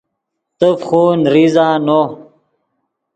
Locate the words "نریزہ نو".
1.23-2.01